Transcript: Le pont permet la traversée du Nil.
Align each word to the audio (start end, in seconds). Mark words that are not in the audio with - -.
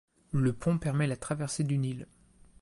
Le 0.33 0.51
pont 0.51 0.79
permet 0.79 1.05
la 1.05 1.15
traversée 1.15 1.63
du 1.63 1.77
Nil. 1.77 2.07